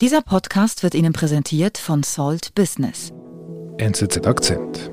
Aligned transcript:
Dieser 0.00 0.22
Podcast 0.22 0.84
wird 0.84 0.94
Ihnen 0.94 1.12
präsentiert 1.12 1.76
von 1.76 2.04
Salt 2.04 2.54
Business. 2.54 3.12
NZZ 3.78 4.24
Akzent. 4.28 4.92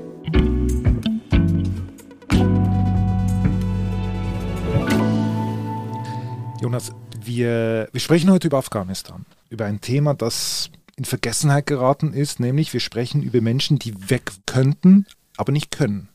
Jonas, 6.60 6.90
wir, 7.24 7.88
wir 7.92 8.00
sprechen 8.00 8.32
heute 8.32 8.48
über 8.48 8.58
Afghanistan, 8.58 9.24
über 9.48 9.66
ein 9.66 9.80
Thema, 9.80 10.12
das 10.12 10.70
in 10.96 11.04
Vergessenheit 11.04 11.66
geraten 11.66 12.12
ist, 12.12 12.40
nämlich 12.40 12.72
wir 12.72 12.80
sprechen 12.80 13.22
über 13.22 13.40
Menschen, 13.40 13.78
die 13.78 14.10
weg 14.10 14.32
könnten, 14.44 15.06
aber 15.36 15.52
nicht 15.52 15.70
können. 15.70 16.08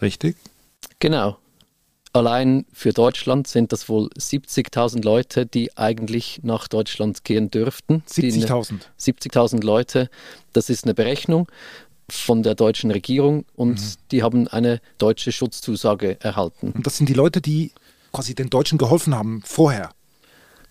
Richtig? 0.00 0.36
Genau. 1.00 1.38
Allein 2.12 2.64
für 2.72 2.92
Deutschland 2.92 3.46
sind 3.46 3.72
das 3.72 3.88
wohl 3.88 4.08
70.000 4.18 5.04
Leute, 5.04 5.46
die 5.46 5.76
eigentlich 5.76 6.40
nach 6.42 6.68
Deutschland 6.68 7.24
gehen 7.24 7.50
dürften. 7.50 8.02
70.000? 8.08 8.80
70.000 8.98 9.62
Leute. 9.62 10.08
Das 10.52 10.70
ist 10.70 10.84
eine 10.84 10.94
Berechnung 10.94 11.48
von 12.10 12.42
der 12.42 12.54
deutschen 12.54 12.90
Regierung 12.90 13.44
und 13.54 13.80
mhm. 13.80 13.94
die 14.10 14.22
haben 14.22 14.48
eine 14.48 14.80
deutsche 14.96 15.32
Schutzzusage 15.32 16.18
erhalten. 16.20 16.72
Und 16.72 16.86
das 16.86 16.96
sind 16.96 17.08
die 17.08 17.14
Leute, 17.14 17.42
die 17.42 17.72
quasi 18.12 18.34
den 18.34 18.50
Deutschen 18.50 18.78
geholfen 18.78 19.14
haben 19.14 19.42
vorher? 19.44 19.90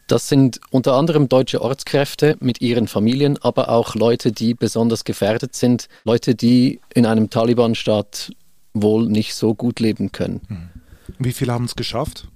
Das 0.08 0.30
sind 0.30 0.62
unter 0.72 0.94
anderem 0.94 1.28
deutsche 1.28 1.62
Ortskräfte 1.62 2.38
mit 2.40 2.62
ihren 2.62 2.88
Familien, 2.88 3.38
aber 3.42 3.70
auch 3.70 3.94
Leute, 3.94 4.32
die 4.32 4.54
besonders 4.54 5.04
gefährdet 5.04 5.54
sind, 5.54 5.90
Leute, 6.06 6.34
die 6.34 6.80
in 6.94 7.06
einem 7.06 7.30
Taliban-Staat 7.30 8.32
wohl 8.74 9.08
nicht 9.08 9.36
so 9.36 9.54
gut 9.54 9.80
leben 9.80 10.12
können. 10.14 10.42
Mhm. 10.48 10.77
Wie 11.20 11.32
viele 11.32 11.54
haben 11.54 11.66
es 11.66 11.76
geschafft? 11.76 12.28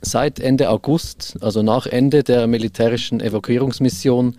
Seit 0.00 0.38
Ende 0.38 0.70
August, 0.70 1.36
also 1.40 1.62
nach 1.62 1.86
Ende 1.86 2.22
der 2.22 2.46
militärischen 2.46 3.20
Evakuierungsmission, 3.20 4.36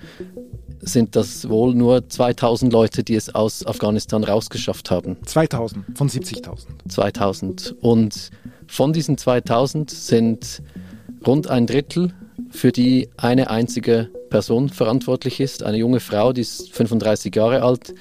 sind 0.82 1.16
das 1.16 1.50
wohl 1.50 1.76
nur 1.76 2.08
2000 2.08 2.72
Leute, 2.72 3.04
die 3.04 3.16
es 3.16 3.34
aus 3.36 3.66
Afghanistan 3.66 4.24
rausgeschafft 4.24 4.92
haben. 4.92 5.18
2000 5.26 5.86
von 5.98 6.10
70.000? 6.10 6.66
2000. 6.88 7.76
Und 7.82 8.32
von 8.68 8.94
diesen 8.94 9.18
2000 9.18 9.92
sind 9.92 10.62
rund 11.26 11.50
ein 11.50 11.68
Drittel, 11.68 12.14
für 12.50 12.72
die 12.72 13.10
eine 13.18 13.50
einzige 13.50 14.10
Person 14.30 14.70
verantwortlich 14.70 15.40
ist, 15.40 15.64
eine 15.64 15.78
junge 15.78 16.00
Frau, 16.00 16.34
die 16.34 16.42
ist 16.42 16.72
35 16.72 17.36
Jahre 17.36 17.64
alt, 17.64 17.94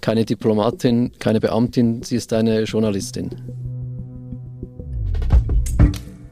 keine 0.00 0.24
Diplomatin, 0.24 1.12
keine 1.18 1.40
Beamtin, 1.40 2.02
sie 2.02 2.16
ist 2.16 2.32
eine 2.32 2.62
Journalistin. 2.62 3.30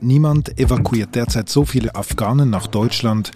Niemand 0.03 0.59
evakuiert 0.59 1.15
derzeit 1.15 1.51
so 1.51 1.67
viele 1.67 1.95
Afghanen 1.95 2.49
nach 2.49 2.67
Deutschland 2.67 3.33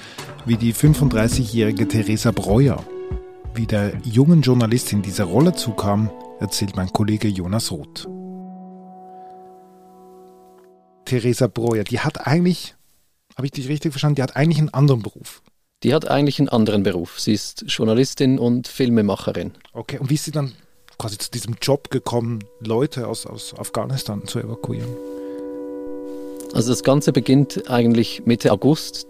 wie 0.47 0.57
die 0.57 0.73
35-jährige 0.73 1.87
Theresa 1.87 2.31
Breuer. 2.31 2.83
Wie 3.55 3.67
der 3.67 3.93
jungen 4.03 4.41
Journalistin 4.41 5.03
diese 5.03 5.25
Rolle 5.25 5.53
zukam, 5.53 6.11
erzählt 6.41 6.75
mein 6.75 6.89
Kollege 6.89 7.29
Jonas 7.29 7.71
Roth. 7.71 8.09
Theresa 11.05 11.49
Breuer, 11.49 11.85
die 11.85 12.01
hat 12.01 12.27
eigentlich, 12.27 12.75
habe 13.37 13.47
ich 13.47 13.53
dich 13.53 13.69
richtig 13.69 13.93
verstanden, 13.93 14.17
die 14.17 14.23
hat 14.23 14.35
eigentlich 14.35 14.59
einen 14.59 14.73
anderen 14.73 15.03
Beruf. 15.03 15.43
Die 15.83 15.93
hat 15.93 16.11
eigentlich 16.11 16.39
einen 16.39 16.49
anderen 16.49 16.83
Beruf. 16.83 17.21
Sie 17.21 17.35
ist 17.35 17.67
Journalistin 17.69 18.39
und 18.39 18.69
Filmemacherin. 18.69 19.53
Okay, 19.75 19.99
und 19.99 20.09
wie 20.09 20.15
ist 20.15 20.25
sie 20.25 20.31
dann 20.31 20.53
quasi 20.97 21.19
zu 21.19 21.31
diesem 21.31 21.57
Job 21.61 21.91
gekommen, 21.91 22.39
Leute 22.61 23.07
aus, 23.07 23.27
aus 23.27 23.55
Afghanistan 23.59 24.27
zu 24.27 24.39
evakuieren? 24.39 24.97
Also 26.55 26.71
das 26.71 26.85
Ganze 26.85 27.13
beginnt 27.13 27.69
eigentlich 27.69 28.27
Mitte 28.27 28.53
August. 28.53 29.09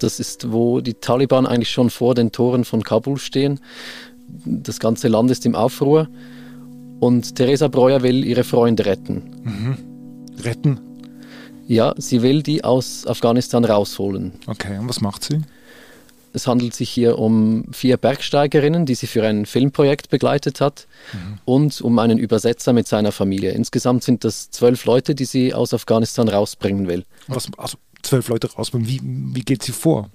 Das 0.00 0.18
ist, 0.18 0.50
wo 0.50 0.80
die 0.80 0.94
Taliban 0.94 1.46
eigentlich 1.46 1.70
schon 1.70 1.88
vor 1.88 2.16
den 2.16 2.32
Toren 2.32 2.64
von 2.64 2.82
Kabul 2.82 3.18
stehen. 3.18 3.60
Das 4.44 4.80
ganze 4.80 5.06
Land 5.06 5.30
ist 5.30 5.46
im 5.46 5.54
Aufruhr. 5.54 6.08
Und 6.98 7.36
Theresa 7.36 7.68
Breuer 7.68 8.02
will 8.02 8.24
ihre 8.24 8.42
Freunde 8.42 8.86
retten. 8.86 9.22
Mhm. 9.44 9.76
Retten? 10.42 10.80
Ja, 11.68 11.94
sie 11.96 12.22
will 12.22 12.42
die 12.42 12.64
aus 12.64 13.06
Afghanistan 13.06 13.64
rausholen. 13.64 14.32
Okay, 14.48 14.76
und 14.76 14.88
was 14.88 15.00
macht 15.00 15.22
sie? 15.22 15.42
Es 16.32 16.46
handelt 16.46 16.74
sich 16.74 16.90
hier 16.90 17.18
um 17.18 17.64
vier 17.72 17.96
Bergsteigerinnen, 17.96 18.86
die 18.86 18.94
sie 18.94 19.06
für 19.06 19.26
ein 19.26 19.46
Filmprojekt 19.46 20.10
begleitet 20.10 20.60
hat 20.60 20.86
mhm. 21.12 21.38
und 21.44 21.80
um 21.80 21.98
einen 21.98 22.18
Übersetzer 22.18 22.72
mit 22.72 22.86
seiner 22.86 23.12
Familie. 23.12 23.50
Insgesamt 23.52 24.04
sind 24.04 24.24
das 24.24 24.50
zwölf 24.50 24.84
Leute, 24.84 25.14
die 25.14 25.24
sie 25.24 25.54
aus 25.54 25.74
Afghanistan 25.74 26.28
rausbringen 26.28 26.86
will. 26.86 27.04
Was, 27.26 27.48
also 27.56 27.78
zwölf 28.02 28.28
Leute 28.28 28.52
rausbringen, 28.52 28.86
wie, 28.88 29.00
wie 29.02 29.42
geht 29.42 29.62
sie 29.62 29.72
vor? 29.72 30.10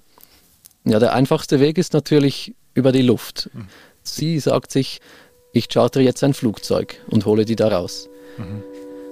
Ja, 0.84 0.98
der 0.98 1.14
einfachste 1.14 1.60
Weg 1.60 1.78
ist 1.78 1.92
natürlich 1.92 2.54
über 2.74 2.92
die 2.92 3.02
Luft. 3.02 3.50
Mhm. 3.52 3.66
Sie 4.02 4.38
sagt 4.38 4.70
sich, 4.70 5.00
ich 5.52 5.68
chartere 5.68 6.02
jetzt 6.02 6.22
ein 6.22 6.34
Flugzeug 6.34 7.00
und 7.08 7.26
hole 7.26 7.44
die 7.44 7.56
da 7.56 7.68
raus. 7.68 8.08
Mhm. 8.38 8.62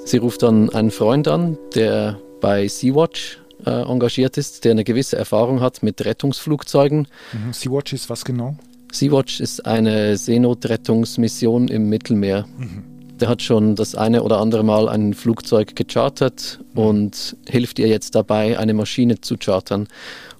Sie 0.04 0.18
ruft 0.18 0.42
dann 0.42 0.70
einen 0.70 0.90
Freund 0.90 1.28
an, 1.28 1.58
der 1.74 2.20
bei 2.40 2.68
Sea-Watch 2.68 3.40
äh, 3.66 3.82
engagiert 3.82 4.36
ist, 4.36 4.64
der 4.64 4.72
eine 4.72 4.84
gewisse 4.84 5.16
Erfahrung 5.16 5.60
hat 5.60 5.82
mit 5.82 6.04
Rettungsflugzeugen. 6.04 7.08
Mhm. 7.32 7.52
Sea-Watch 7.52 7.92
ist 7.92 8.10
was 8.10 8.24
genau? 8.24 8.56
Sea-Watch 8.92 9.40
ist 9.40 9.66
eine 9.66 10.16
Seenotrettungsmission 10.16 11.68
im 11.68 11.88
Mittelmeer. 11.88 12.46
Mhm. 12.56 12.84
Der 13.20 13.28
hat 13.28 13.42
schon 13.42 13.76
das 13.76 13.94
eine 13.94 14.22
oder 14.22 14.40
andere 14.40 14.64
Mal 14.64 14.88
ein 14.88 15.14
Flugzeug 15.14 15.76
gechartert 15.76 16.60
mhm. 16.74 16.80
und 16.80 17.36
hilft 17.48 17.78
ihr 17.78 17.88
jetzt 17.88 18.14
dabei, 18.14 18.58
eine 18.58 18.74
Maschine 18.74 19.20
zu 19.20 19.36
chartern. 19.36 19.88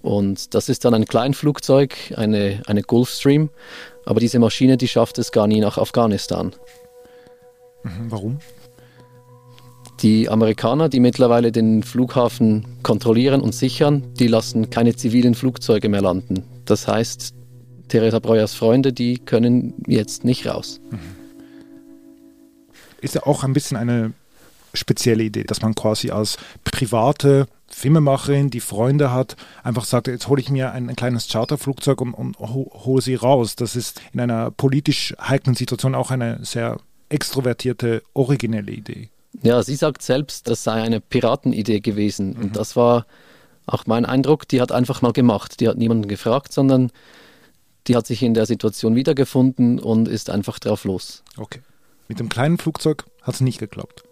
Und 0.02 0.54
das 0.54 0.68
ist 0.68 0.84
dann 0.84 0.92
ein 0.92 1.06
Kleinflugzeug, 1.06 2.12
eine, 2.16 2.62
eine 2.66 2.82
Gulfstream. 2.82 3.50
Aber 4.04 4.20
diese 4.20 4.38
Maschine, 4.38 4.76
die 4.76 4.88
schafft 4.88 5.18
es 5.18 5.32
gar 5.32 5.46
nie 5.46 5.60
nach 5.60 5.78
Afghanistan. 5.78 6.54
Mhm. 7.84 8.10
Warum? 8.10 8.38
Die 10.04 10.28
Amerikaner, 10.28 10.90
die 10.90 11.00
mittlerweile 11.00 11.50
den 11.50 11.82
Flughafen 11.82 12.66
kontrollieren 12.82 13.40
und 13.40 13.54
sichern, 13.54 14.12
die 14.18 14.26
lassen 14.26 14.68
keine 14.68 14.94
zivilen 14.94 15.34
Flugzeuge 15.34 15.88
mehr 15.88 16.02
landen. 16.02 16.44
Das 16.66 16.86
heißt, 16.86 17.32
Theresa 17.88 18.18
Breuers 18.18 18.52
Freunde, 18.52 18.92
die 18.92 19.16
können 19.16 19.72
jetzt 19.86 20.22
nicht 20.22 20.46
raus. 20.46 20.78
Ist 23.00 23.14
ja 23.14 23.22
auch 23.22 23.44
ein 23.44 23.54
bisschen 23.54 23.78
eine 23.78 24.12
spezielle 24.74 25.22
Idee, 25.22 25.44
dass 25.44 25.62
man 25.62 25.74
quasi 25.74 26.10
als 26.10 26.36
private 26.64 27.46
Filmemacherin, 27.68 28.50
die 28.50 28.60
Freunde 28.60 29.10
hat, 29.10 29.36
einfach 29.62 29.86
sagt, 29.86 30.08
jetzt 30.08 30.28
hole 30.28 30.42
ich 30.42 30.50
mir 30.50 30.72
ein, 30.72 30.90
ein 30.90 30.96
kleines 30.96 31.28
Charterflugzeug 31.28 32.02
und, 32.02 32.12
und 32.12 32.38
hole 32.38 33.00
sie 33.00 33.14
raus. 33.14 33.56
Das 33.56 33.74
ist 33.74 34.02
in 34.12 34.20
einer 34.20 34.50
politisch 34.50 35.14
heiklen 35.18 35.56
Situation 35.56 35.94
auch 35.94 36.10
eine 36.10 36.44
sehr 36.44 36.76
extrovertierte, 37.08 38.02
originelle 38.12 38.70
Idee. 38.70 39.08
Ja, 39.42 39.62
sie 39.62 39.76
sagt 39.76 40.02
selbst, 40.02 40.48
das 40.48 40.62
sei 40.64 40.82
eine 40.82 41.00
Piratenidee 41.00 41.80
gewesen. 41.80 42.34
Mhm. 42.34 42.42
Und 42.42 42.56
das 42.56 42.76
war 42.76 43.06
auch 43.66 43.86
mein 43.86 44.04
Eindruck. 44.04 44.48
Die 44.48 44.60
hat 44.60 44.72
einfach 44.72 45.02
mal 45.02 45.12
gemacht. 45.12 45.60
Die 45.60 45.68
hat 45.68 45.78
niemanden 45.78 46.08
gefragt, 46.08 46.52
sondern 46.52 46.90
die 47.86 47.96
hat 47.96 48.06
sich 48.06 48.22
in 48.22 48.34
der 48.34 48.46
Situation 48.46 48.94
wiedergefunden 48.94 49.78
und 49.78 50.08
ist 50.08 50.30
einfach 50.30 50.58
drauf 50.58 50.84
los. 50.84 51.22
Okay. 51.36 51.60
Mit 52.08 52.20
dem 52.20 52.28
kleinen 52.28 52.58
Flugzeug 52.58 53.04
hat 53.22 53.34
es 53.34 53.40
nicht 53.40 53.58
geklappt. 53.58 54.04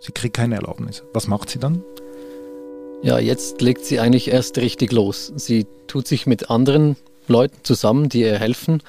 Sie 0.00 0.12
kriegt 0.12 0.36
keine 0.36 0.56
Erlaubnis. 0.56 1.02
Was 1.12 1.26
macht 1.26 1.50
sie 1.50 1.58
dann? 1.58 1.82
Ja, 3.02 3.18
jetzt 3.18 3.60
legt 3.60 3.84
sie 3.84 4.00
eigentlich 4.00 4.28
erst 4.28 4.58
richtig 4.58 4.92
los. 4.92 5.32
Sie 5.36 5.66
tut 5.86 6.06
sich 6.08 6.26
mit 6.26 6.50
anderen 6.50 6.96
Leuten 7.28 7.58
zusammen, 7.62 8.08
die 8.08 8.22
ihr 8.22 8.38
helfen 8.38 8.82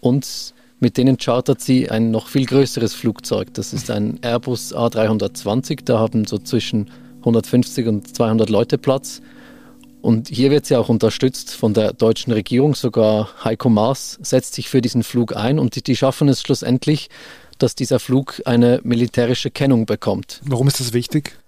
und 0.00 0.54
mit 0.80 0.96
denen 0.96 1.18
chartert 1.18 1.60
sie 1.60 1.90
ein 1.90 2.10
noch 2.10 2.28
viel 2.28 2.46
größeres 2.46 2.94
Flugzeug. 2.94 3.54
Das 3.54 3.72
ist 3.72 3.90
ein 3.90 4.18
Airbus 4.22 4.74
A320. 4.74 5.80
Da 5.84 5.98
haben 5.98 6.24
so 6.24 6.38
zwischen 6.38 6.90
150 7.20 7.86
und 7.86 8.16
200 8.16 8.48
Leute 8.48 8.78
Platz. 8.78 9.20
Und 10.00 10.28
hier 10.28 10.50
wird 10.50 10.64
sie 10.64 10.76
auch 10.76 10.88
unterstützt 10.88 11.54
von 11.54 11.74
der 11.74 11.92
deutschen 11.92 12.32
Regierung. 12.32 12.74
Sogar 12.74 13.28
Heiko 13.44 13.68
Maas 13.68 14.18
setzt 14.22 14.54
sich 14.54 14.70
für 14.70 14.80
diesen 14.80 15.02
Flug 15.02 15.36
ein 15.36 15.58
und 15.58 15.86
die, 15.86 15.96
schaffen 15.96 16.28
es 16.28 16.40
schlussendlich, 16.40 17.10
dass 17.58 17.74
dieser 17.74 18.00
Flug 18.00 18.40
eine 18.46 18.80
militärische 18.82 19.50
Kennung 19.50 19.84
bekommt. 19.84 20.40
Warum 20.44 20.66
ist 20.66 20.80
das 20.80 20.94
wichtig? 20.94 21.38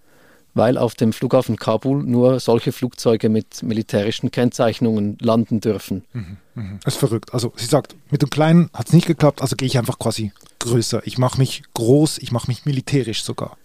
Weil 0.54 0.76
auf 0.78 0.94
dem 0.94 1.12
Flughafen 1.12 1.56
Kabul 1.56 2.02
nur 2.02 2.40
solche 2.40 2.72
Flugzeuge 2.72 3.28
mit 3.28 3.62
militärischen 3.62 4.30
Kennzeichnungen 4.30 5.16
landen 5.20 5.60
dürfen. 5.60 6.04
Mhm, 6.12 6.36
mh. 6.54 6.78
Das 6.84 6.94
ist 6.94 7.00
verrückt. 7.00 7.32
Also 7.32 7.52
sie 7.56 7.66
sagt, 7.66 7.94
mit 8.10 8.22
dem 8.22 8.30
Kleinen 8.30 8.70
hat 8.74 8.88
es 8.88 8.92
nicht 8.92 9.06
geklappt, 9.06 9.40
also 9.42 9.56
gehe 9.56 9.66
ich 9.66 9.78
einfach 9.78 9.98
quasi 9.98 10.32
größer. 10.58 11.02
Ich 11.06 11.18
mache 11.18 11.38
mich 11.38 11.62
groß, 11.74 12.18
ich 12.18 12.32
mache 12.32 12.48
mich 12.48 12.66
militärisch 12.66 13.22
sogar. 13.24 13.56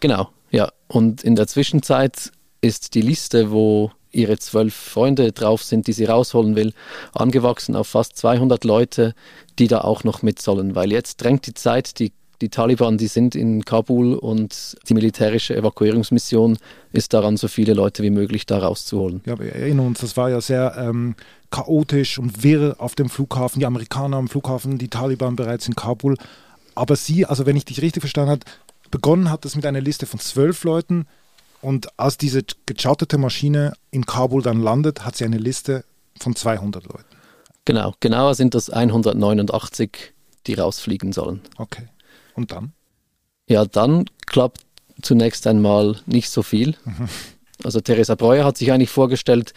Genau, 0.00 0.30
ja. 0.50 0.70
Und 0.88 1.22
in 1.22 1.36
der 1.36 1.46
Zwischenzeit 1.46 2.30
ist 2.60 2.94
die 2.94 3.02
Liste, 3.02 3.50
wo 3.50 3.90
ihre 4.10 4.38
zwölf 4.38 4.74
Freunde 4.74 5.32
drauf 5.32 5.62
sind, 5.62 5.86
die 5.86 5.92
sie 5.92 6.04
rausholen 6.04 6.56
will, 6.56 6.72
angewachsen 7.12 7.74
auf 7.74 7.88
fast 7.88 8.16
200 8.16 8.64
Leute, 8.64 9.14
die 9.58 9.66
da 9.66 9.80
auch 9.80 10.04
noch 10.04 10.22
mit 10.22 10.40
sollen. 10.40 10.74
Weil 10.74 10.92
jetzt 10.92 11.16
drängt 11.16 11.46
die 11.46 11.54
Zeit, 11.54 11.98
die 11.98 12.12
Die 12.40 12.48
Taliban, 12.48 12.98
die 12.98 13.06
sind 13.06 13.34
in 13.34 13.64
Kabul 13.64 14.14
und 14.14 14.76
die 14.88 14.94
militärische 14.94 15.56
Evakuierungsmission 15.56 16.58
ist 16.92 17.12
daran, 17.12 17.36
so 17.36 17.48
viele 17.48 17.74
Leute 17.74 18.02
wie 18.02 18.10
möglich 18.10 18.46
da 18.46 18.58
rauszuholen. 18.58 19.22
Ja, 19.24 19.38
wir 19.38 19.54
erinnern 19.54 19.86
uns, 19.86 20.00
das 20.00 20.16
war 20.16 20.30
ja 20.30 20.40
sehr 20.40 20.74
ähm, 20.76 21.14
chaotisch 21.50 22.18
und 22.18 22.42
wirr 22.42 22.76
auf 22.78 22.94
dem 22.94 23.08
Flughafen. 23.08 23.60
Die 23.60 23.66
Amerikaner 23.66 24.16
am 24.16 24.28
Flughafen, 24.28 24.78
die 24.78 24.88
Taliban 24.88 25.36
bereits 25.36 25.68
in 25.68 25.76
Kabul. 25.76 26.16
Aber 26.74 26.96
sie, 26.96 27.26
also 27.26 27.46
wenn 27.46 27.56
ich 27.56 27.64
dich 27.64 27.80
richtig 27.80 28.02
verstanden 28.02 28.32
habe, 28.32 28.40
begonnen 28.90 29.30
hat 29.30 29.44
es 29.44 29.54
mit 29.56 29.64
einer 29.64 29.80
Liste 29.80 30.06
von 30.06 30.20
zwölf 30.20 30.64
Leuten. 30.64 31.06
Und 31.60 31.98
als 31.98 32.18
diese 32.18 32.42
gecharterte 32.66 33.16
Maschine 33.16 33.72
in 33.90 34.04
Kabul 34.04 34.42
dann 34.42 34.60
landet, 34.60 35.06
hat 35.06 35.16
sie 35.16 35.24
eine 35.24 35.38
Liste 35.38 35.84
von 36.20 36.36
200 36.36 36.84
Leuten. 36.84 37.04
Genau, 37.64 37.94
genauer 38.00 38.34
sind 38.34 38.54
das 38.54 38.68
189, 38.68 40.12
die 40.46 40.54
rausfliegen 40.54 41.12
sollen. 41.12 41.40
Okay. 41.56 41.88
Und 42.34 42.52
dann? 42.52 42.72
Ja, 43.48 43.64
dann 43.64 44.06
klappt 44.26 44.60
zunächst 45.02 45.46
einmal 45.46 46.00
nicht 46.06 46.30
so 46.30 46.42
viel. 46.42 46.76
Mhm. 46.84 47.08
Also 47.62 47.80
Theresa 47.80 48.14
Breuer 48.14 48.44
hat 48.44 48.58
sich 48.58 48.72
eigentlich 48.72 48.90
vorgestellt, 48.90 49.52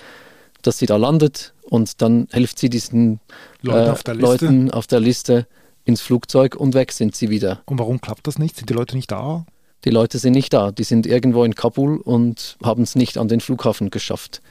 dass 0.61 0.77
sie 0.77 0.85
da 0.85 0.97
landet 0.97 1.53
und 1.63 2.01
dann 2.01 2.27
hilft 2.31 2.59
sie 2.59 2.69
diesen 2.69 3.19
Leute 3.61 3.87
äh, 3.87 3.91
auf 3.91 4.03
Leuten 4.07 4.71
auf 4.71 4.87
der 4.87 4.99
Liste 4.99 5.47
ins 5.85 6.01
Flugzeug 6.01 6.55
und 6.55 6.73
weg 6.73 6.91
sind 6.91 7.15
sie 7.15 7.29
wieder. 7.29 7.61
Und 7.65 7.79
warum 7.79 8.01
klappt 8.01 8.27
das 8.27 8.37
nicht? 8.37 8.57
Sind 8.57 8.69
die 8.69 8.73
Leute 8.73 8.95
nicht 8.95 9.11
da? 9.11 9.45
Die 9.85 9.89
Leute 9.89 10.19
sind 10.19 10.33
nicht 10.33 10.53
da. 10.53 10.71
Die 10.71 10.83
sind 10.83 11.07
irgendwo 11.07 11.43
in 11.43 11.55
Kabul 11.55 11.97
und 11.97 12.57
haben 12.63 12.83
es 12.83 12.95
nicht 12.95 13.17
an 13.17 13.27
den 13.27 13.39
Flughafen 13.39 13.89
geschafft. 13.89 14.41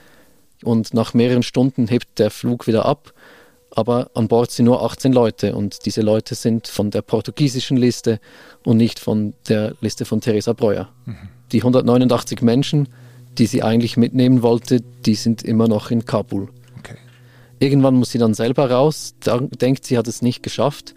Und 0.62 0.94
nach 0.94 1.12
mehreren 1.12 1.42
Stunden 1.42 1.88
hebt 1.88 2.18
der 2.18 2.30
Flug 2.30 2.66
wieder 2.66 2.86
ab 2.86 3.12
aber 3.76 4.10
an 4.14 4.26
Bord 4.26 4.50
sind 4.50 4.64
nur 4.64 4.82
18 4.82 5.12
Leute 5.12 5.54
und 5.54 5.84
diese 5.84 6.00
Leute 6.00 6.34
sind 6.34 6.66
von 6.66 6.90
der 6.90 7.02
portugiesischen 7.02 7.76
Liste 7.76 8.20
und 8.64 8.78
nicht 8.78 8.98
von 8.98 9.34
der 9.48 9.74
Liste 9.82 10.06
von 10.06 10.22
Theresa 10.22 10.54
Breuer. 10.54 10.88
Mhm. 11.04 11.28
Die 11.52 11.58
189 11.58 12.40
Menschen, 12.40 12.88
die 13.36 13.44
sie 13.44 13.62
eigentlich 13.62 13.98
mitnehmen 13.98 14.40
wollte, 14.40 14.80
die 14.80 15.14
sind 15.14 15.42
immer 15.42 15.68
noch 15.68 15.90
in 15.90 16.06
Kabul. 16.06 16.48
Okay. 16.78 16.96
Irgendwann 17.58 17.96
muss 17.96 18.12
sie 18.12 18.18
dann 18.18 18.32
selber 18.32 18.70
raus, 18.70 19.14
denkt, 19.60 19.84
sie 19.84 19.98
hat 19.98 20.08
es 20.08 20.22
nicht 20.22 20.42
geschafft. 20.42 20.94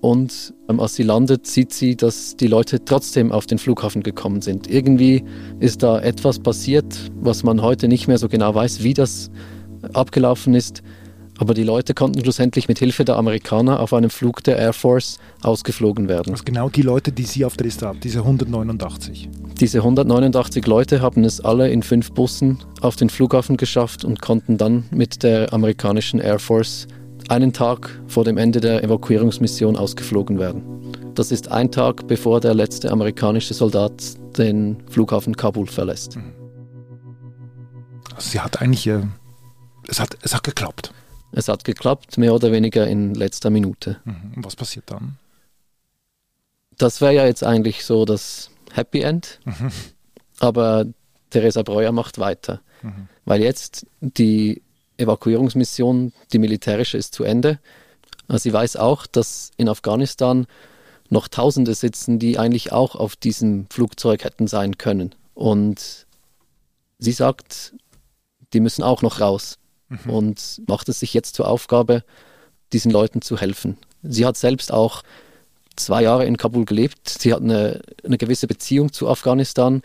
Und 0.00 0.54
ähm, 0.70 0.78
als 0.78 0.94
sie 0.94 1.02
landet, 1.02 1.48
sieht 1.48 1.72
sie, 1.72 1.96
dass 1.96 2.36
die 2.36 2.46
Leute 2.46 2.84
trotzdem 2.84 3.32
auf 3.32 3.46
den 3.46 3.58
Flughafen 3.58 4.04
gekommen 4.04 4.40
sind. 4.40 4.70
Irgendwie 4.70 5.24
ist 5.58 5.82
da 5.82 5.98
etwas 6.00 6.38
passiert, 6.38 7.10
was 7.20 7.42
man 7.42 7.60
heute 7.60 7.88
nicht 7.88 8.06
mehr 8.06 8.18
so 8.18 8.28
genau 8.28 8.54
weiß, 8.54 8.84
wie 8.84 8.94
das 8.94 9.32
abgelaufen 9.94 10.54
ist. 10.54 10.84
Aber 11.38 11.54
die 11.54 11.62
Leute 11.62 11.94
konnten 11.94 12.20
schlussendlich 12.20 12.66
mit 12.66 12.80
Hilfe 12.80 13.04
der 13.04 13.16
Amerikaner 13.16 13.78
auf 13.80 13.94
einem 13.94 14.10
Flug 14.10 14.42
der 14.42 14.58
Air 14.58 14.72
Force 14.72 15.18
ausgeflogen 15.42 16.08
werden. 16.08 16.32
Also 16.32 16.42
genau 16.44 16.68
die 16.68 16.82
Leute, 16.82 17.12
die 17.12 17.22
Sie 17.22 17.44
auf 17.44 17.56
der 17.56 17.64
Liste 17.64 17.86
haben, 17.86 18.00
diese 18.00 18.20
189. 18.20 19.28
Diese 19.60 19.78
189 19.78 20.66
Leute 20.66 21.00
haben 21.00 21.24
es 21.24 21.40
alle 21.40 21.70
in 21.70 21.82
fünf 21.82 22.12
Bussen 22.12 22.58
auf 22.80 22.96
den 22.96 23.08
Flughafen 23.08 23.56
geschafft 23.56 24.04
und 24.04 24.20
konnten 24.20 24.58
dann 24.58 24.84
mit 24.90 25.22
der 25.22 25.52
amerikanischen 25.52 26.18
Air 26.18 26.40
Force 26.40 26.88
einen 27.28 27.52
Tag 27.52 28.00
vor 28.08 28.24
dem 28.24 28.36
Ende 28.36 28.60
der 28.60 28.82
Evakuierungsmission 28.82 29.76
ausgeflogen 29.76 30.38
werden. 30.38 30.62
Das 31.14 31.30
ist 31.30 31.50
ein 31.50 31.70
Tag, 31.70 32.06
bevor 32.08 32.40
der 32.40 32.54
letzte 32.54 32.90
amerikanische 32.90 33.54
Soldat 33.54 33.92
den 34.36 34.82
Flughafen 34.90 35.36
Kabul 35.36 35.66
verlässt. 35.66 36.16
Mhm. 36.16 36.32
Also 38.14 38.30
sie 38.30 38.40
hat 38.40 38.60
eigentlich, 38.60 38.86
äh, 38.86 39.02
es, 39.86 40.00
hat, 40.00 40.16
es 40.22 40.34
hat 40.34 40.42
geklappt. 40.42 40.92
Es 41.32 41.48
hat 41.48 41.64
geklappt, 41.64 42.18
mehr 42.18 42.34
oder 42.34 42.52
weniger 42.52 42.86
in 42.86 43.14
letzter 43.14 43.50
Minute. 43.50 44.00
Mhm. 44.04 44.34
Und 44.36 44.44
was 44.44 44.56
passiert 44.56 44.90
dann? 44.90 45.18
Das 46.76 47.00
wäre 47.00 47.14
ja 47.14 47.26
jetzt 47.26 47.44
eigentlich 47.44 47.84
so 47.84 48.04
das 48.04 48.50
Happy 48.72 49.02
End. 49.02 49.40
Mhm. 49.44 49.70
Aber 50.40 50.86
Theresa 51.30 51.62
Breuer 51.62 51.92
macht 51.92 52.18
weiter. 52.18 52.60
Mhm. 52.82 53.08
Weil 53.24 53.42
jetzt 53.42 53.86
die 54.00 54.62
Evakuierungsmission, 54.96 56.12
die 56.32 56.38
militärische, 56.38 56.96
ist 56.96 57.14
zu 57.14 57.24
Ende. 57.24 57.58
Also 58.26 58.44
sie 58.44 58.52
weiß 58.52 58.76
auch, 58.76 59.06
dass 59.06 59.50
in 59.56 59.68
Afghanistan 59.68 60.46
noch 61.10 61.28
Tausende 61.28 61.74
sitzen, 61.74 62.18
die 62.18 62.38
eigentlich 62.38 62.72
auch 62.72 62.94
auf 62.94 63.16
diesem 63.16 63.66
Flugzeug 63.70 64.24
hätten 64.24 64.46
sein 64.46 64.78
können. 64.78 65.14
Und 65.34 66.06
sie 66.98 67.12
sagt, 67.12 67.74
die 68.52 68.60
müssen 68.60 68.82
auch 68.82 69.02
noch 69.02 69.20
raus 69.20 69.58
mhm. 69.88 70.10
und 70.10 70.62
macht 70.66 70.88
es 70.88 71.00
sich 71.00 71.14
jetzt 71.14 71.34
zur 71.34 71.48
Aufgabe, 71.48 72.04
diesen 72.72 72.90
Leuten 72.90 73.22
zu 73.22 73.38
helfen. 73.38 73.76
Sie 74.02 74.26
hat 74.26 74.36
selbst 74.36 74.72
auch 74.72 75.02
zwei 75.76 76.02
Jahre 76.02 76.26
in 76.26 76.36
Kabul 76.36 76.64
gelebt. 76.64 77.08
Sie 77.08 77.32
hat 77.32 77.42
eine, 77.42 77.80
eine 78.04 78.18
gewisse 78.18 78.46
Beziehung 78.46 78.92
zu 78.92 79.08
Afghanistan. 79.08 79.82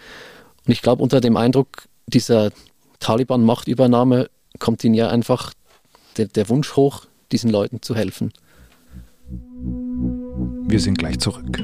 Und 0.66 0.72
ich 0.72 0.82
glaube, 0.82 1.02
unter 1.02 1.22
dem 1.22 1.38
Eindruck 1.38 1.88
dieser 2.08 2.52
Taliban-Machtübernahme 3.00 4.30
kommt 4.60 4.84
ihnen 4.84 4.96
ja 4.96 5.10
einfach 5.10 5.54
der, 6.18 6.28
der 6.28 6.50
Wunsch 6.50 6.76
hoch, 6.76 7.06
diesen 7.32 7.50
Leuten 7.50 7.82
zu 7.82 7.96
helfen. 7.96 8.32
Wir 10.66 10.80
sind 10.80 10.98
gleich 10.98 11.20
zurück. 11.20 11.58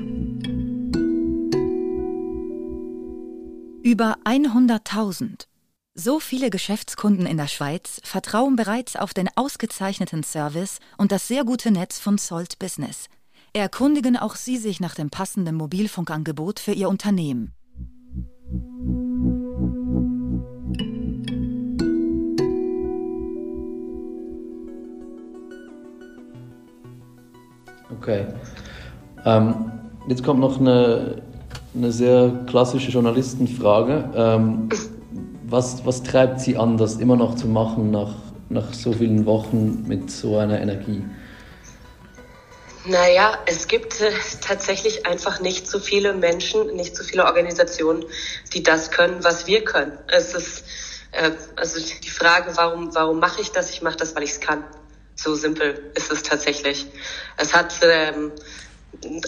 Über 3.83 4.17
100.000 4.25 5.45
so 5.99 6.19
viele 6.19 6.49
Geschäftskunden 6.49 7.25
in 7.25 7.37
der 7.37 7.47
Schweiz 7.47 7.99
vertrauen 8.03 8.55
bereits 8.55 8.95
auf 8.95 9.13
den 9.13 9.29
ausgezeichneten 9.35 10.23
Service 10.23 10.79
und 10.97 11.11
das 11.11 11.27
sehr 11.27 11.43
gute 11.43 11.71
Netz 11.71 11.99
von 11.99 12.17
Salt 12.17 12.57
Business. 12.57 13.07
Erkundigen 13.53 14.15
auch 14.15 14.35
Sie 14.35 14.57
sich 14.57 14.79
nach 14.79 14.95
dem 14.95 15.09
passenden 15.09 15.55
Mobilfunkangebot 15.55 16.59
für 16.59 16.71
Ihr 16.71 16.87
Unternehmen. 16.87 17.53
Okay. 27.99 28.27
Ähm, 29.25 29.71
jetzt 30.07 30.23
kommt 30.23 30.39
noch 30.39 30.59
eine, 30.59 31.21
eine 31.75 31.91
sehr 31.91 32.45
klassische 32.47 32.91
Journalistenfrage. 32.91 34.09
Ähm, 34.15 34.69
was, 35.51 35.85
was 35.85 36.03
treibt 36.03 36.39
Sie 36.39 36.57
an, 36.57 36.77
das 36.77 36.97
immer 36.97 37.15
noch 37.15 37.35
zu 37.35 37.47
machen 37.47 37.91
nach, 37.91 38.13
nach 38.49 38.73
so 38.73 38.93
vielen 38.93 39.25
Wochen 39.25 39.83
mit 39.87 40.11
so 40.11 40.37
einer 40.37 40.59
Energie? 40.59 41.03
Naja, 42.85 43.37
es 43.45 43.67
gibt 43.67 43.99
äh, 43.99 44.11
tatsächlich 44.41 45.05
einfach 45.05 45.41
nicht 45.41 45.67
so 45.67 45.79
viele 45.79 46.13
Menschen, 46.13 46.75
nicht 46.75 46.95
so 46.95 47.03
viele 47.03 47.25
Organisationen, 47.25 48.05
die 48.53 48.63
das 48.63 48.89
können, 48.89 49.23
was 49.23 49.47
wir 49.47 49.63
können. 49.63 49.97
Es 50.07 50.33
ist 50.33 50.63
äh, 51.11 51.31
also 51.55 51.79
die 51.79 52.09
Frage, 52.09 52.55
warum, 52.55 52.93
warum 52.95 53.19
mache 53.19 53.41
ich 53.41 53.51
das? 53.51 53.69
Ich 53.71 53.81
mache 53.81 53.97
das, 53.97 54.15
weil 54.15 54.23
ich 54.23 54.31
es 54.31 54.39
kann. 54.39 54.63
So 55.15 55.35
simpel 55.35 55.91
ist 55.95 56.11
es 56.11 56.23
tatsächlich. 56.23 56.85
Es 57.37 57.53
hat 57.53 57.73
ähm, 57.83 58.31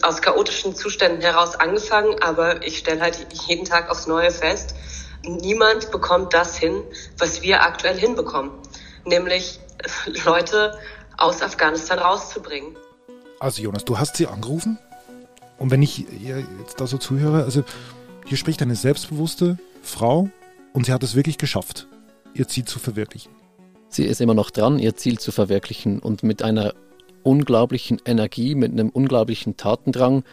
aus 0.01 0.21
chaotischen 0.21 0.75
Zuständen 0.75 1.21
heraus 1.21 1.55
angefangen, 1.55 2.15
aber 2.21 2.65
ich 2.65 2.77
stelle 2.77 3.01
halt 3.01 3.27
jeden 3.47 3.65
Tag 3.65 3.89
aufs 3.89 4.07
Neue 4.07 4.31
fest, 4.31 4.75
niemand 5.23 5.91
bekommt 5.91 6.33
das 6.33 6.57
hin, 6.57 6.81
was 7.17 7.41
wir 7.41 7.63
aktuell 7.63 7.97
hinbekommen, 7.97 8.51
nämlich 9.05 9.59
Leute 10.25 10.77
aus 11.17 11.41
Afghanistan 11.41 11.99
rauszubringen. 11.99 12.75
Also 13.39 13.61
Jonas, 13.61 13.85
du 13.85 13.97
hast 13.97 14.17
sie 14.17 14.27
angerufen 14.27 14.77
und 15.57 15.71
wenn 15.71 15.81
ich 15.81 16.05
jetzt 16.59 16.79
da 16.79 16.87
so 16.87 16.97
zuhöre, 16.97 17.43
also 17.43 17.63
hier 18.25 18.37
spricht 18.37 18.61
eine 18.61 18.75
selbstbewusste 18.75 19.57
Frau 19.81 20.29
und 20.73 20.85
sie 20.85 20.93
hat 20.93 21.03
es 21.03 21.15
wirklich 21.15 21.37
geschafft, 21.37 21.87
ihr 22.33 22.47
Ziel 22.47 22.65
zu 22.65 22.79
verwirklichen. 22.79 23.31
Sie 23.89 24.05
ist 24.05 24.21
immer 24.21 24.33
noch 24.33 24.51
dran, 24.51 24.79
ihr 24.79 24.95
Ziel 24.95 25.19
zu 25.19 25.31
verwirklichen 25.31 25.99
und 25.99 26.23
mit 26.23 26.43
einer 26.43 26.73
unglaublichen 27.23 28.01
Energie, 28.05 28.55
mit 28.55 28.71
einem 28.71 28.89
unglaublichen 28.89 29.57
Tatendrang 29.57 30.23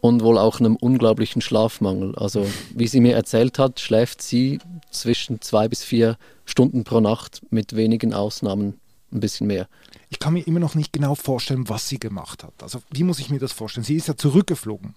und 0.00 0.22
wohl 0.22 0.38
auch 0.38 0.60
einem 0.60 0.76
unglaublichen 0.76 1.40
Schlafmangel. 1.42 2.14
Also 2.16 2.46
wie 2.74 2.86
sie 2.86 3.00
mir 3.00 3.14
erzählt 3.14 3.58
hat, 3.58 3.80
schläft 3.80 4.22
sie 4.22 4.58
zwischen 4.90 5.40
zwei 5.40 5.68
bis 5.68 5.82
vier 5.82 6.16
Stunden 6.44 6.84
pro 6.84 7.00
Nacht 7.00 7.42
mit 7.50 7.74
wenigen 7.76 8.14
Ausnahmen 8.14 8.80
ein 9.12 9.20
bisschen 9.20 9.46
mehr. 9.46 9.68
Ich 10.08 10.18
kann 10.18 10.34
mir 10.34 10.46
immer 10.46 10.60
noch 10.60 10.74
nicht 10.74 10.92
genau 10.92 11.14
vorstellen, 11.14 11.68
was 11.68 11.88
sie 11.88 11.98
gemacht 11.98 12.44
hat. 12.44 12.52
Also 12.62 12.82
wie 12.90 13.04
muss 13.04 13.18
ich 13.18 13.30
mir 13.30 13.38
das 13.38 13.52
vorstellen? 13.52 13.84
Sie 13.84 13.96
ist 13.96 14.08
ja 14.08 14.16
zurückgeflogen 14.16 14.94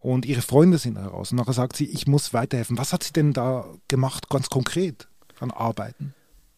und 0.00 0.26
ihre 0.26 0.42
Freunde 0.42 0.78
sind 0.78 0.98
heraus. 0.98 1.30
Und 1.30 1.38
nachher 1.38 1.52
sagt 1.52 1.76
sie, 1.76 1.84
ich 1.84 2.06
muss 2.06 2.32
weiterhelfen. 2.32 2.78
Was 2.78 2.92
hat 2.92 3.02
sie 3.04 3.12
denn 3.12 3.32
da 3.32 3.66
gemacht, 3.88 4.28
ganz 4.28 4.48
konkret 4.48 5.08
an 5.38 5.50
Arbeiten? 5.50 6.14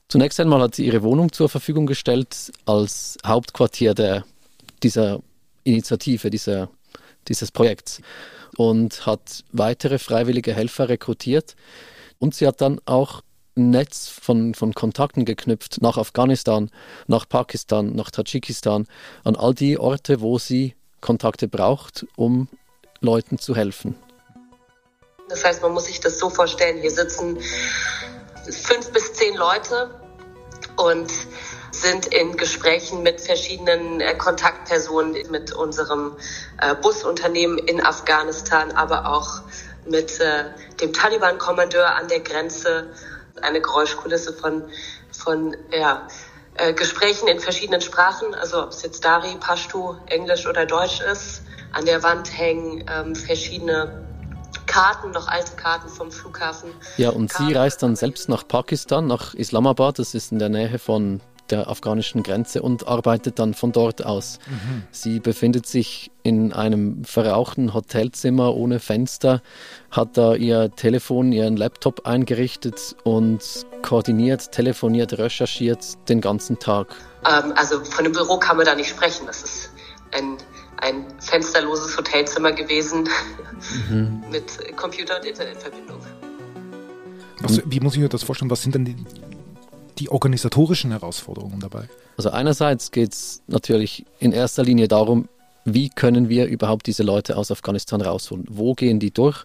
Zunächst 0.08 0.38
einmal 0.40 0.60
hat 0.60 0.74
sie 0.74 0.86
ihre 0.86 1.02
Wohnung 1.02 1.32
zur 1.32 1.48
Verfügung 1.48 1.86
gestellt 1.86 2.52
als 2.66 3.18
Hauptquartier 3.24 3.94
der, 3.94 4.24
dieser 4.82 5.20
Initiative, 5.64 6.30
dieser 6.30 6.68
dieses 7.28 7.50
Projekts 7.50 8.00
und 8.56 9.06
hat 9.06 9.44
weitere 9.52 9.98
freiwillige 9.98 10.52
Helfer 10.52 10.88
rekrutiert. 10.88 11.56
Und 12.18 12.34
sie 12.34 12.46
hat 12.46 12.60
dann 12.60 12.80
auch 12.84 13.22
ein 13.56 13.70
Netz 13.70 14.08
von, 14.08 14.54
von 14.54 14.74
Kontakten 14.74 15.24
geknüpft 15.24 15.82
nach 15.82 15.98
Afghanistan, 15.98 16.70
nach 17.06 17.28
Pakistan, 17.28 17.94
nach 17.94 18.10
Tadschikistan, 18.10 18.86
an 19.24 19.36
all 19.36 19.54
die 19.54 19.78
Orte, 19.78 20.20
wo 20.20 20.38
sie 20.38 20.74
Kontakte 21.00 21.48
braucht, 21.48 22.06
um 22.16 22.48
Leuten 23.00 23.38
zu 23.38 23.54
helfen. 23.56 23.96
Das 25.28 25.44
heißt, 25.44 25.62
man 25.62 25.72
muss 25.72 25.86
sich 25.86 26.00
das 26.00 26.18
so 26.18 26.30
vorstellen, 26.30 26.80
hier 26.80 26.90
sitzen 26.90 27.38
fünf 28.50 28.92
bis 28.92 29.12
zehn 29.14 29.34
Leute 29.36 29.90
und 30.76 31.10
sind 31.82 32.06
in 32.06 32.36
Gesprächen 32.36 33.02
mit 33.02 33.20
verschiedenen 33.20 34.00
äh, 34.00 34.14
Kontaktpersonen, 34.14 35.30
mit 35.30 35.52
unserem 35.52 36.16
äh, 36.60 36.74
Busunternehmen 36.76 37.58
in 37.58 37.84
Afghanistan, 37.84 38.70
aber 38.72 39.06
auch 39.06 39.42
mit 39.86 40.20
äh, 40.20 40.44
dem 40.80 40.92
Taliban-Kommandeur 40.92 41.96
an 41.96 42.08
der 42.08 42.20
Grenze. 42.20 42.92
Eine 43.40 43.60
Geräuschkulisse 43.60 44.32
von, 44.32 44.62
von 45.10 45.56
ja, 45.72 46.06
Gesprächen 46.76 47.28
in 47.28 47.40
verschiedenen 47.40 47.80
Sprachen, 47.80 48.34
also 48.34 48.62
ob 48.62 48.68
es 48.68 48.82
jetzt 48.82 49.02
Dari, 49.04 49.34
Pashto, 49.40 49.96
Englisch 50.06 50.46
oder 50.46 50.66
Deutsch 50.66 51.00
ist. 51.00 51.42
An 51.72 51.86
der 51.86 52.02
Wand 52.02 52.30
hängen 52.38 52.84
ähm, 52.94 53.16
verschiedene 53.16 54.06
Karten, 54.66 55.10
noch 55.10 55.28
alte 55.28 55.56
Karten 55.56 55.88
vom 55.88 56.12
Flughafen. 56.12 56.70
Ja, 56.98 57.08
und 57.08 57.30
Karten, 57.30 57.48
sie 57.48 57.54
reist 57.54 57.82
dann 57.82 57.96
selbst 57.96 58.28
nach 58.28 58.46
Pakistan, 58.46 59.06
nach 59.06 59.34
Islamabad, 59.34 59.98
das 59.98 60.14
ist 60.14 60.30
in 60.30 60.38
der 60.38 60.50
Nähe 60.50 60.78
von 60.78 61.20
der 61.52 61.68
afghanischen 61.68 62.22
Grenze 62.22 62.62
und 62.62 62.88
arbeitet 62.88 63.38
dann 63.38 63.54
von 63.54 63.70
dort 63.72 64.04
aus. 64.04 64.38
Mhm. 64.48 64.82
Sie 64.90 65.20
befindet 65.20 65.66
sich 65.66 66.10
in 66.22 66.52
einem 66.52 67.04
verrauchten 67.04 67.74
Hotelzimmer 67.74 68.54
ohne 68.56 68.80
Fenster, 68.80 69.42
hat 69.90 70.16
da 70.16 70.34
ihr 70.34 70.70
Telefon, 70.74 71.30
ihren 71.30 71.56
Laptop 71.56 72.06
eingerichtet 72.06 72.96
und 73.04 73.40
koordiniert, 73.82 74.50
telefoniert, 74.52 75.18
recherchiert 75.18 76.08
den 76.08 76.20
ganzen 76.20 76.58
Tag. 76.58 76.88
Ähm, 77.28 77.52
also 77.56 77.84
von 77.84 78.04
dem 78.04 78.12
Büro 78.12 78.38
kann 78.38 78.56
man 78.56 78.66
da 78.66 78.74
nicht 78.74 78.88
sprechen. 78.88 79.26
Das 79.26 79.42
ist 79.42 79.70
ein, 80.12 80.38
ein 80.78 81.04
fensterloses 81.20 81.96
Hotelzimmer 81.96 82.52
gewesen 82.52 83.08
mhm. 83.90 84.22
mit 84.30 84.44
Computer- 84.76 85.18
und 85.18 85.26
Internetverbindung. 85.26 86.00
Was, 87.40 87.60
wie 87.66 87.80
muss 87.80 87.94
ich 87.94 88.00
mir 88.00 88.08
das 88.08 88.22
vorstellen? 88.22 88.50
Was 88.50 88.62
sind 88.62 88.74
denn 88.74 88.84
die, 88.84 88.96
die 89.98 90.10
organisatorischen 90.10 90.90
Herausforderungen 90.90 91.60
dabei? 91.60 91.88
Also 92.16 92.30
einerseits 92.30 92.90
geht 92.90 93.12
es 93.12 93.42
natürlich 93.46 94.04
in 94.18 94.32
erster 94.32 94.62
Linie 94.62 94.88
darum, 94.88 95.28
wie 95.64 95.88
können 95.88 96.28
wir 96.28 96.46
überhaupt 96.46 96.86
diese 96.86 97.02
Leute 97.02 97.36
aus 97.36 97.50
Afghanistan 97.50 98.00
rausholen? 98.00 98.46
Wo 98.48 98.74
gehen 98.74 98.98
die 98.98 99.12
durch? 99.12 99.44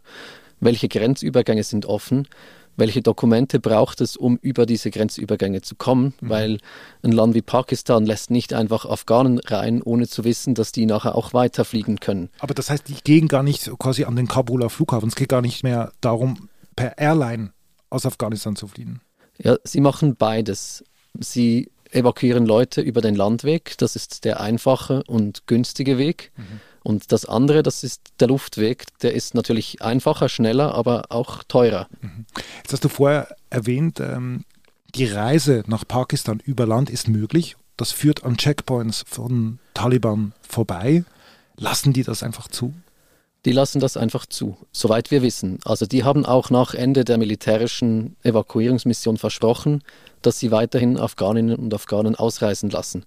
Welche 0.59 0.87
Grenzübergänge 0.87 1.63
sind 1.63 1.85
offen? 1.85 2.27
Welche 2.75 3.01
Dokumente 3.01 3.59
braucht 3.59 4.01
es, 4.01 4.15
um 4.15 4.37
über 4.37 4.67
diese 4.67 4.91
Grenzübergänge 4.91 5.61
zu 5.61 5.75
kommen? 5.75 6.13
Mhm. 6.21 6.29
Weil 6.29 6.57
ein 7.01 7.11
Land 7.11 7.33
wie 7.33 7.41
Pakistan 7.41 8.05
lässt 8.05 8.29
nicht 8.29 8.53
einfach 8.53 8.85
Afghanen 8.85 9.39
rein, 9.39 9.81
ohne 9.81 10.07
zu 10.07 10.23
wissen, 10.23 10.53
dass 10.53 10.71
die 10.71 10.85
nachher 10.85 11.15
auch 11.15 11.33
weiterfliegen 11.33 11.99
können. 11.99 12.29
Aber 12.39 12.53
das 12.53 12.69
heißt, 12.69 12.87
die 12.87 12.95
gehen 13.03 13.27
gar 13.27 13.43
nicht 13.43 13.69
quasi 13.79 14.03
an 14.03 14.15
den 14.15 14.27
Kabuler 14.27 14.69
Flughafen. 14.69 15.09
Es 15.09 15.15
geht 15.15 15.29
gar 15.29 15.41
nicht 15.41 15.63
mehr 15.63 15.91
darum, 16.01 16.49
per 16.75 16.97
Airline 16.97 17.51
aus 17.89 18.05
Afghanistan 18.05 18.55
zu 18.55 18.67
fliegen. 18.67 19.01
Ja, 19.39 19.57
sie 19.63 19.81
machen 19.81 20.15
beides. 20.15 20.83
Sie 21.19 21.69
evakuieren 21.91 22.45
Leute 22.45 22.81
über 22.81 23.01
den 23.01 23.15
Landweg, 23.15 23.77
das 23.77 23.95
ist 23.95 24.25
der 24.25 24.39
einfache 24.39 25.03
und 25.03 25.47
günstige 25.47 25.97
Weg. 25.97 26.31
Mhm. 26.35 26.59
Und 26.83 27.11
das 27.11 27.25
andere, 27.25 27.63
das 27.63 27.83
ist 27.83 28.13
der 28.19 28.29
Luftweg, 28.29 28.85
der 29.01 29.13
ist 29.13 29.35
natürlich 29.35 29.81
einfacher, 29.81 30.29
schneller, 30.29 30.73
aber 30.73 31.05
auch 31.09 31.43
teurer. 31.43 31.87
Mhm. 32.01 32.25
Jetzt 32.57 32.73
hast 32.73 32.83
du 32.83 32.89
vorher 32.89 33.35
erwähnt, 33.49 33.99
ähm, 33.99 34.45
die 34.95 35.05
Reise 35.05 35.63
nach 35.67 35.85
Pakistan 35.87 36.39
über 36.39 36.65
Land 36.65 36.89
ist 36.89 37.07
möglich. 37.07 37.57
Das 37.75 37.91
führt 37.91 38.23
an 38.23 38.37
Checkpoints 38.37 39.03
von 39.07 39.59
Taliban 39.73 40.33
vorbei. 40.41 41.03
Lassen 41.57 41.93
die 41.93 42.03
das 42.03 42.23
einfach 42.23 42.47
zu? 42.47 42.73
Die 43.47 43.53
lassen 43.53 43.79
das 43.79 43.95
einfach 43.95 44.25
zu, 44.25 44.57
soweit 44.73 45.09
wir 45.09 45.21
wissen. 45.21 45.59
Also 45.63 45.85
die 45.85 46.03
haben 46.03 46.25
auch 46.25 46.49
nach 46.49 46.73
Ende 46.73 47.05
der 47.05 47.17
militärischen 47.17 48.17
Evakuierungsmission 48.21 49.15
versprochen, 49.15 49.83
dass 50.21 50.37
sie 50.37 50.51
weiterhin 50.51 50.97
Afghaninnen 50.97 51.55
und 51.55 51.73
Afghanen 51.73 52.15
ausreisen 52.15 52.69
lassen. 52.69 53.05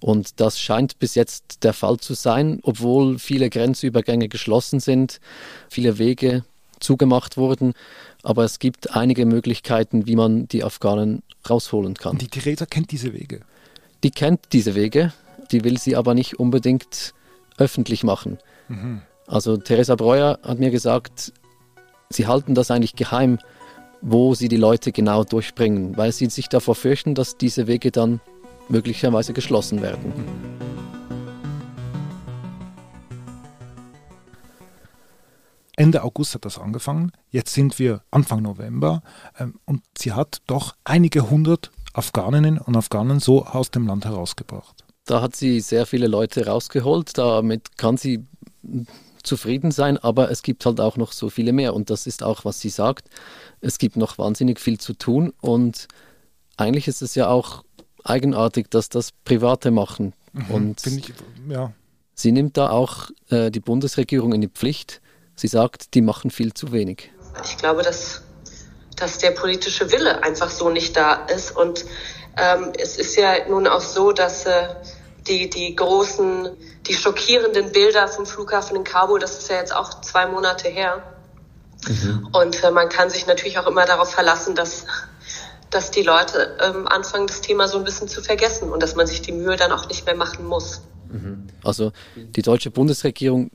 Und 0.00 0.40
das 0.40 0.58
scheint 0.58 0.98
bis 0.98 1.14
jetzt 1.14 1.62
der 1.62 1.74
Fall 1.74 1.98
zu 1.98 2.14
sein, 2.14 2.60
obwohl 2.62 3.18
viele 3.18 3.50
Grenzübergänge 3.50 4.30
geschlossen 4.30 4.80
sind, 4.80 5.20
viele 5.68 5.98
Wege 5.98 6.42
zugemacht 6.78 7.36
wurden. 7.36 7.74
Aber 8.22 8.44
es 8.44 8.60
gibt 8.60 8.96
einige 8.96 9.26
Möglichkeiten, 9.26 10.06
wie 10.06 10.16
man 10.16 10.48
die 10.48 10.64
Afghanen 10.64 11.22
rausholen 11.50 11.92
kann. 11.92 12.16
Die 12.16 12.28
Theresa 12.28 12.64
kennt 12.64 12.92
diese 12.92 13.12
Wege? 13.12 13.40
Die 14.04 14.10
kennt 14.10 14.40
diese 14.54 14.74
Wege, 14.74 15.12
die 15.52 15.64
will 15.64 15.76
sie 15.76 15.96
aber 15.96 16.14
nicht 16.14 16.40
unbedingt 16.40 17.12
öffentlich 17.58 18.04
machen. 18.04 18.38
Mhm. 18.68 19.02
Also 19.30 19.56
Theresa 19.56 19.94
Breuer 19.94 20.40
hat 20.42 20.58
mir 20.58 20.72
gesagt, 20.72 21.32
sie 22.10 22.26
halten 22.26 22.56
das 22.56 22.72
eigentlich 22.72 22.96
geheim, 22.96 23.38
wo 24.02 24.34
sie 24.34 24.48
die 24.48 24.56
Leute 24.56 24.90
genau 24.90 25.22
durchbringen, 25.22 25.96
weil 25.96 26.10
sie 26.10 26.26
sich 26.26 26.48
davor 26.48 26.74
fürchten, 26.74 27.14
dass 27.14 27.36
diese 27.36 27.68
Wege 27.68 27.92
dann 27.92 28.20
möglicherweise 28.68 29.32
geschlossen 29.32 29.82
werden. 29.82 30.12
Ende 35.76 36.02
August 36.02 36.34
hat 36.34 36.44
das 36.44 36.58
angefangen. 36.58 37.12
Jetzt 37.30 37.54
sind 37.54 37.78
wir 37.78 38.02
Anfang 38.10 38.42
November 38.42 39.02
ähm, 39.38 39.60
und 39.64 39.82
sie 39.96 40.12
hat 40.12 40.42
doch 40.48 40.74
einige 40.82 41.30
hundert 41.30 41.70
Afghaninnen 41.92 42.58
und 42.58 42.76
Afghanen 42.76 43.20
so 43.20 43.46
aus 43.46 43.70
dem 43.70 43.86
Land 43.86 44.04
herausgebracht. 44.04 44.84
Da 45.06 45.22
hat 45.22 45.36
sie 45.36 45.60
sehr 45.60 45.86
viele 45.86 46.08
Leute 46.08 46.46
rausgeholt. 46.46 47.16
Damit 47.16 47.78
kann 47.78 47.96
sie 47.96 48.26
zufrieden 49.22 49.70
sein, 49.70 49.98
aber 49.98 50.30
es 50.30 50.42
gibt 50.42 50.64
halt 50.66 50.80
auch 50.80 50.96
noch 50.96 51.12
so 51.12 51.30
viele 51.30 51.52
mehr 51.52 51.74
und 51.74 51.90
das 51.90 52.06
ist 52.06 52.22
auch, 52.22 52.44
was 52.44 52.60
sie 52.60 52.70
sagt. 52.70 53.08
Es 53.60 53.78
gibt 53.78 53.96
noch 53.96 54.18
wahnsinnig 54.18 54.60
viel 54.60 54.78
zu 54.78 54.94
tun 54.94 55.32
und 55.40 55.88
eigentlich 56.56 56.88
ist 56.88 57.02
es 57.02 57.14
ja 57.14 57.28
auch 57.28 57.64
eigenartig, 58.04 58.70
dass 58.70 58.88
das 58.88 59.12
Private 59.24 59.70
machen. 59.70 60.14
Mhm, 60.32 60.50
und 60.50 60.86
ich, 60.86 61.12
ja. 61.48 61.72
sie 62.14 62.32
nimmt 62.32 62.56
da 62.56 62.70
auch 62.70 63.10
äh, 63.30 63.50
die 63.50 63.60
Bundesregierung 63.60 64.32
in 64.32 64.40
die 64.40 64.48
Pflicht. 64.48 65.00
Sie 65.34 65.48
sagt, 65.48 65.94
die 65.94 66.02
machen 66.02 66.30
viel 66.30 66.52
zu 66.54 66.72
wenig. 66.72 67.10
Ich 67.44 67.56
glaube, 67.56 67.82
dass, 67.82 68.22
dass 68.96 69.18
der 69.18 69.30
politische 69.30 69.90
Wille 69.90 70.22
einfach 70.22 70.50
so 70.50 70.70
nicht 70.70 70.96
da 70.96 71.14
ist. 71.26 71.56
Und 71.56 71.84
ähm, 72.36 72.72
es 72.78 72.96
ist 72.96 73.16
ja 73.16 73.48
nun 73.48 73.66
auch 73.66 73.80
so, 73.80 74.12
dass 74.12 74.46
äh, 74.46 74.68
die, 75.26 75.50
die 75.50 75.74
großen, 75.74 76.48
die 76.86 76.94
schockierenden 76.94 77.72
Bilder 77.72 78.08
vom 78.08 78.26
Flughafen 78.26 78.76
in 78.76 78.84
Kabul, 78.84 79.20
das 79.20 79.38
ist 79.38 79.50
ja 79.50 79.56
jetzt 79.56 79.74
auch 79.74 80.00
zwei 80.00 80.26
Monate 80.26 80.68
her. 80.68 81.02
Mhm. 81.88 82.28
Und 82.32 82.62
äh, 82.62 82.70
man 82.70 82.88
kann 82.88 83.10
sich 83.10 83.26
natürlich 83.26 83.58
auch 83.58 83.66
immer 83.66 83.86
darauf 83.86 84.10
verlassen, 84.10 84.54
dass, 84.54 84.86
dass 85.70 85.90
die 85.90 86.02
Leute 86.02 86.56
ähm, 86.60 86.86
anfangen, 86.86 87.26
das 87.26 87.40
Thema 87.40 87.68
so 87.68 87.78
ein 87.78 87.84
bisschen 87.84 88.08
zu 88.08 88.22
vergessen 88.22 88.70
und 88.70 88.82
dass 88.82 88.96
man 88.96 89.06
sich 89.06 89.22
die 89.22 89.32
Mühe 89.32 89.56
dann 89.56 89.72
auch 89.72 89.88
nicht 89.88 90.04
mehr 90.06 90.16
machen 90.16 90.46
muss. 90.46 90.82
Mhm. 91.10 91.48
Also 91.62 91.92
die 92.14 92.42
deutsche 92.42 92.70
Bundesregierung, 92.70 93.50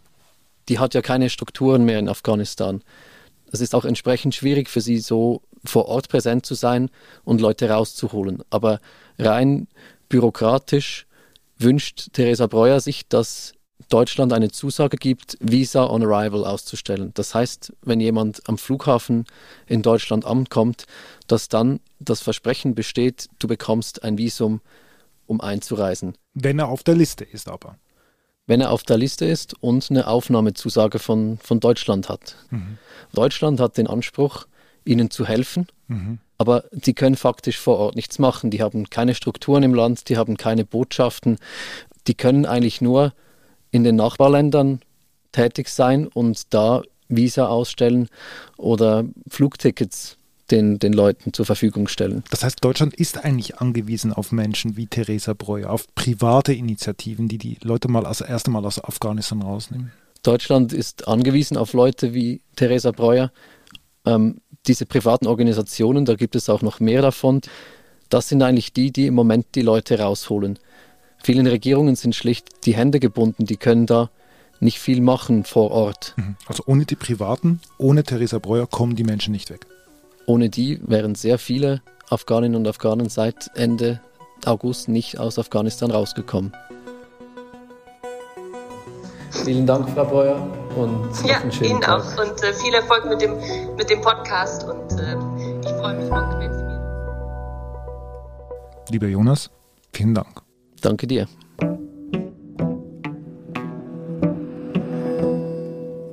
die 0.70 0.80
hat 0.80 0.94
ja 0.94 1.02
keine 1.02 1.30
Strukturen 1.30 1.86
mehr 1.86 2.00
in 2.00 2.10
Afghanistan. 2.10 2.84
Es 3.52 3.62
ist 3.62 3.76
auch 3.76 3.86
entsprechend 3.86 4.36
schwierig 4.36 4.70
für 4.70 4.82
sie, 4.82 5.00
so 5.00 5.42
vor 5.64 5.88
Ort 5.88 6.10
präsent 6.10 6.46
zu 6.46 6.56
sein 6.56 6.90
und 7.24 7.42
Leute 7.42 7.70
rauszuholen. 7.70 8.44
Aber 8.50 8.80
rein 9.18 9.68
bürokratisch 10.10 11.08
wünscht 11.58 12.14
Theresa 12.14 12.48
Breuer 12.48 12.80
sich, 12.80 13.08
dass 13.08 13.54
Deutschland 13.90 14.34
eine 14.34 14.50
Zusage 14.50 14.98
gibt, 14.98 15.38
Visa 15.40 15.86
on 15.88 16.04
Arrival 16.04 16.46
auszustellen. 16.46 17.12
Das 17.14 17.36
heißt, 17.36 17.74
wenn 17.82 18.00
jemand 18.00 18.42
am 18.48 18.58
Flughafen 18.58 19.26
in 19.68 19.82
Deutschland 19.82 20.26
ankommt, 20.26 20.86
dass 21.28 21.50
dann 21.50 21.80
das 22.00 22.22
Versprechen 22.22 22.74
besteht, 22.74 23.28
du 23.40 23.48
bekommst 23.48 24.04
ein 24.04 24.18
Visum, 24.18 24.62
um 25.28 25.42
einzureisen. 25.42 26.18
Wenn 26.34 26.60
er 26.60 26.68
auf 26.70 26.84
der 26.84 26.96
Liste 26.96 27.24
ist 27.24 27.48
aber. 27.50 27.78
Wenn 28.48 28.62
er 28.62 28.72
auf 28.72 28.84
der 28.84 28.98
Liste 28.98 29.26
ist 29.26 29.56
und 29.62 29.90
eine 29.90 30.08
Aufnahmezusage 30.08 31.00
von, 31.00 31.40
von 31.40 31.60
Deutschland 31.60 32.10
hat. 32.10 32.36
Mhm. 32.52 32.78
Deutschland 33.14 33.60
hat 33.60 33.78
den 33.78 33.88
Anspruch, 33.88 34.46
ihnen 34.84 35.10
zu 35.10 35.26
helfen, 35.26 35.68
mhm 35.88 36.20
aber 36.38 36.66
die 36.72 36.94
können 36.94 37.16
faktisch 37.16 37.58
vor 37.58 37.78
Ort 37.78 37.96
nichts 37.96 38.20
machen. 38.20 38.52
Die 38.52 38.62
haben 38.62 38.90
keine 38.90 39.16
Strukturen 39.16 39.64
im 39.64 39.74
Land, 39.74 40.10
die 40.10 40.18
haben 40.18 40.38
keine 40.38 40.66
Botschaften. 40.66 41.38
Die 42.08 42.16
können 42.16 42.46
eigentlich 42.46 42.82
nur 42.82 43.14
in 43.72 43.84
den 43.84 43.96
Nachbarländern 43.96 44.82
tätig 45.32 45.70
sein 45.70 46.08
und 46.08 46.54
da 46.54 46.82
Visa 47.08 47.48
ausstellen 47.48 48.10
oder 48.58 49.06
Flugtickets 49.30 50.18
den, 50.52 50.80
den 50.80 50.94
Leuten 50.94 51.34
zur 51.34 51.46
Verfügung 51.46 51.88
stellen. 51.88 52.24
Das 52.30 52.44
heißt, 52.44 52.64
Deutschland 52.64 52.94
ist 52.94 53.24
eigentlich 53.24 53.58
angewiesen 53.58 54.14
auf 54.14 54.32
Menschen 54.32 54.78
wie 54.78 54.88
Theresa 54.88 55.34
Breuer, 55.34 55.70
auf 55.70 55.88
private 55.96 56.54
Initiativen, 56.54 57.28
die 57.28 57.38
die 57.38 57.58
Leute 57.62 57.88
mal 57.88 58.06
als 58.06 58.22
erste 58.22 58.52
Mal 58.52 58.66
aus 58.66 58.84
Afghanistan 58.84 59.42
rausnehmen. 59.42 59.92
Deutschland 60.24 60.74
ist 60.74 61.08
angewiesen 61.08 61.58
auf 61.58 61.74
Leute 61.74 62.14
wie 62.14 62.42
Theresa 62.56 62.92
Breuer. 62.92 63.32
Ähm, 64.06 64.42
diese 64.68 64.86
privaten 64.86 65.28
Organisationen, 65.28 66.06
da 66.06 66.16
gibt 66.16 66.36
es 66.36 66.50
auch 66.50 66.62
noch 66.62 66.80
mehr 66.80 67.02
davon, 67.02 67.42
das 68.10 68.30
sind 68.30 68.42
eigentlich 68.42 68.74
die, 68.74 68.92
die 68.92 69.08
im 69.08 69.16
Moment 69.16 69.48
die 69.56 69.62
Leute 69.62 70.00
rausholen. 70.00 70.60
Vielen 71.24 71.48
Regierungen 71.48 71.96
sind 71.96 72.16
schlicht 72.16 72.66
die 72.66 72.76
Hände 72.76 73.00
gebunden, 73.00 73.46
die 73.46 73.58
können 73.58 73.86
da 73.88 74.10
nicht 74.60 74.80
viel 74.80 75.02
machen 75.02 75.44
vor 75.44 75.72
Ort. 75.72 76.14
Mhm. 76.18 76.36
Also 76.46 76.64
ohne 76.68 76.86
die 76.86 76.96
Privaten, 76.96 77.60
ohne 77.78 78.04
Theresa 78.04 78.40
Breuer 78.40 78.68
kommen 78.68 78.96
die 78.96 79.04
Menschen 79.04 79.32
nicht 79.32 79.50
weg. 79.50 79.66
Ohne 80.28 80.50
die 80.50 80.80
wären 80.86 81.16
sehr 81.16 81.38
viele 81.38 81.82
Afghaninnen 82.10 82.56
und 82.56 82.68
Afghanen 82.68 83.10
seit 83.10 83.52
Ende 83.56 84.02
August 84.46 84.88
nicht 84.88 85.20
aus 85.20 85.40
Afghanistan 85.40 85.92
rausgekommen. 85.92 86.52
Vielen 89.32 89.66
Dank, 89.66 89.90
Frau 89.90 90.06
Breuer. 90.06 90.65
Und 90.76 91.10
ja, 91.26 91.42
Ihnen 91.62 91.82
Tag. 91.82 92.02
auch. 92.02 92.18
Und 92.22 92.44
äh, 92.44 92.54
viel 92.54 92.74
Erfolg 92.74 93.06
mit 93.06 93.22
dem, 93.22 93.38
mit 93.78 93.90
dem 93.90 94.02
Podcast. 94.02 94.64
Und 94.66 94.92
äh, 95.00 95.16
ich 95.62 95.72
freue 95.80 95.96
mich 95.96 96.10
noch, 96.10 96.40
wenn 96.40 96.54
Sie 96.54 96.64
mir. 96.64 96.76
Lieber 98.90 99.08
Jonas, 99.08 99.50
vielen 99.94 100.14
Dank. 100.14 100.42
Danke 100.82 101.08
dir. 101.08 101.28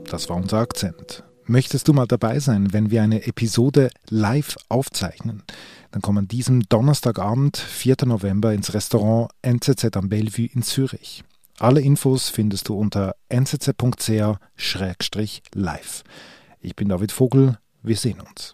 Das 0.09 0.29
war 0.29 0.37
unser 0.37 0.59
Akzent. 0.59 1.25
Möchtest 1.47 1.89
du 1.89 1.93
mal 1.93 2.07
dabei 2.07 2.39
sein, 2.39 2.73
wenn 2.73 2.91
wir 2.91 3.03
eine 3.03 3.27
Episode 3.27 3.91
live 4.09 4.57
aufzeichnen? 4.69 5.43
Dann 5.91 6.01
komm 6.01 6.19
an 6.19 6.29
diesem 6.29 6.69
Donnerstagabend, 6.69 7.57
4. 7.57 7.97
November, 8.05 8.53
ins 8.53 8.75
Restaurant 8.75 9.31
NZZ 9.43 9.97
am 9.97 10.09
Bellevue 10.09 10.49
in 10.53 10.63
Zürich. 10.63 11.25
Alle 11.63 11.81
Infos 11.81 12.29
findest 12.29 12.69
du 12.69 12.77
unter 12.77 13.15
nzz.ch-live. 13.33 14.43
Ich 16.61 16.75
bin 16.75 16.89
David 16.89 17.13
Vogel, 17.13 17.57
wir 17.85 17.97
sehen 17.97 18.21
uns. 18.21 18.53